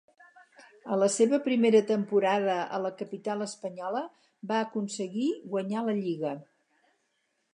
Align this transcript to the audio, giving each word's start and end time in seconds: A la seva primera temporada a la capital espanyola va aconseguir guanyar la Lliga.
A 0.93 0.95
la 1.01 1.09
seva 1.15 1.39
primera 1.47 1.81
temporada 1.89 2.55
a 2.77 2.79
la 2.85 2.91
capital 3.03 3.45
espanyola 3.47 4.01
va 4.53 4.61
aconseguir 4.69 5.29
guanyar 5.53 5.87
la 5.91 5.97
Lliga. 6.01 6.33